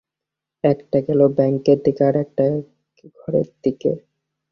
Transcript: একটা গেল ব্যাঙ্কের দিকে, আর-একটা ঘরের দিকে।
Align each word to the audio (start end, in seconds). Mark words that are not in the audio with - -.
একটা 0.63 0.97
গেল 1.07 1.19
ব্যাঙ্কের 1.37 1.79
দিকে, 1.85 2.01
আর-একটা 2.09 2.45
ঘরের 3.15 3.47
দিকে। 3.63 3.91